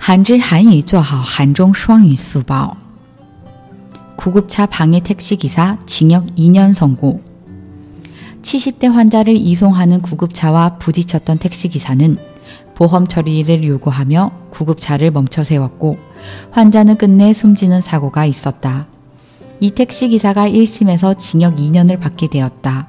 [0.00, 2.76] 한질 한유 做好韩中双语速报
[4.16, 7.20] 구급차 방해 택시기사 징역 2년 선고
[8.42, 12.16] 70대 환자를 이송하는 구급차와 부딪혔던 택시기사는
[12.76, 15.96] 보험 처리를 요구하며 구급차를 멈춰 세웠고
[16.52, 18.86] 환자는 끝내 숨지는 사고가 있었다.
[19.60, 22.88] 이 택시기사가 1심에서 징역 2년을 받게 되었다.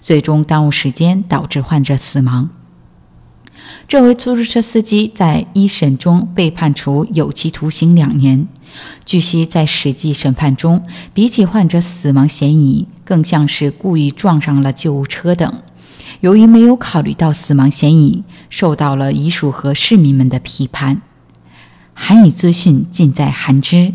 [0.00, 2.50] 最终耽误时间，导致患者死亡。
[3.86, 8.46] 这位出租车司机在一审中被判处有期徒刑两年。
[9.04, 15.52] 据悉，在实际审判中，比起患者死亡嫌疑，更像是故意撞上了救护车等。
[16.20, 21.02] 由于没有考虑到死亡嫌疑，受到了遗属和市民们的批判。
[21.92, 23.92] 韩语资讯尽在韩知。